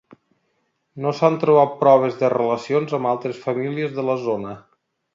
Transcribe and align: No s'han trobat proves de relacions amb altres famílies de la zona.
No 1.05 1.11
s'han 1.17 1.37
trobat 1.43 1.77
proves 1.83 2.19
de 2.23 2.33
relacions 2.35 2.99
amb 3.01 3.13
altres 3.13 3.41
famílies 3.47 3.97
de 4.01 4.11
la 4.13 4.21
zona. 4.29 4.61